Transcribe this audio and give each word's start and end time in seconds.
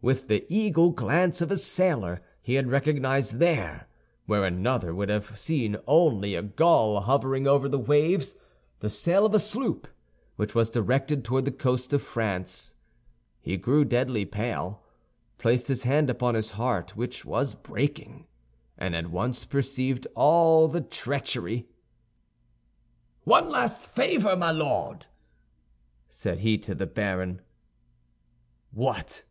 With 0.00 0.26
the 0.28 0.44
eagle 0.52 0.90
glance 0.90 1.40
of 1.40 1.50
a 1.50 1.56
sailor 1.56 2.20
he 2.40 2.54
had 2.54 2.70
recognized 2.70 3.36
there, 3.38 3.88
where 4.26 4.44
another 4.44 4.94
would 4.94 5.08
have 5.08 5.38
seen 5.38 5.76
only 5.86 6.34
a 6.34 6.42
gull 6.42 7.00
hovering 7.00 7.46
over 7.46 7.68
the 7.68 7.80
waves, 7.80 8.36
the 8.80 8.90
sail 8.90 9.24
of 9.26 9.34
a 9.34 9.38
sloop 9.40 9.86
which 10.36 10.54
was 10.54 10.70
directed 10.70 11.24
toward 11.24 11.44
the 11.44 11.52
coast 11.52 11.92
of 11.92 12.02
France. 12.02 12.74
He 13.40 13.56
grew 13.56 13.84
deadly 13.84 14.24
pale, 14.24 14.82
placed 15.36 15.66
his 15.68 15.82
hand 15.82 16.10
upon 16.10 16.34
his 16.34 16.50
heart, 16.50 16.96
which 16.96 17.24
was 17.24 17.54
breaking, 17.54 18.26
and 18.76 18.94
at 18.96 19.10
once 19.10 19.44
perceived 19.44 20.06
all 20.14 20.68
the 20.68 20.80
treachery. 20.80 21.68
"One 23.24 23.48
last 23.50 23.90
favor, 23.90 24.36
my 24.36 24.52
Lord!" 24.52 25.06
said 26.08 26.40
he 26.40 26.56
to 26.58 26.74
the 26.74 26.86
baron. 26.86 27.42
"What?" 28.70 29.24